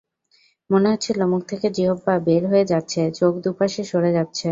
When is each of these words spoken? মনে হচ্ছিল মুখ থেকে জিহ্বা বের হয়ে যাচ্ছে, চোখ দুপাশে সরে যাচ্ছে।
মনে 0.69 0.87
হচ্ছিল 0.91 1.19
মুখ 1.31 1.41
থেকে 1.51 1.67
জিহ্বা 1.77 2.13
বের 2.27 2.43
হয়ে 2.51 2.65
যাচ্ছে, 2.71 3.01
চোখ 3.11 3.33
দুপাশে 3.43 3.81
সরে 3.91 4.11
যাচ্ছে। 4.17 4.49